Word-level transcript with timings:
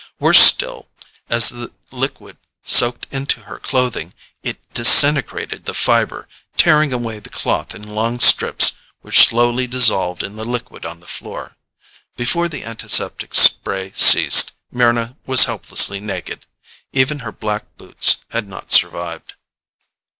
Worse 0.19 0.39
still, 0.39 0.89
as 1.29 1.49
the 1.49 1.71
liquid 1.91 2.37
soaked 2.63 3.05
into 3.11 3.41
her 3.41 3.59
clothing, 3.59 4.15
it 4.41 4.57
disintegrated 4.73 5.65
the 5.65 5.75
fiber, 5.75 6.27
tearing 6.57 6.91
away 6.91 7.19
the 7.19 7.29
cloth 7.29 7.75
in 7.75 7.87
long 7.87 8.19
strips 8.19 8.77
which 9.01 9.23
slowly 9.23 9.67
dissolved 9.67 10.23
in 10.23 10.37
the 10.37 10.43
liquid 10.43 10.87
on 10.87 11.01
the 11.01 11.05
floor. 11.05 11.55
Before 12.17 12.49
the 12.49 12.63
antiseptic 12.63 13.35
spray 13.35 13.91
ceased, 13.93 14.53
Mryna 14.73 15.17
was 15.27 15.43
helplessly 15.45 15.99
naked. 15.99 16.47
Even 16.91 17.19
her 17.19 17.31
black 17.31 17.65
boots 17.77 18.25
had 18.31 18.47
not 18.47 18.71
survived. 18.71 19.35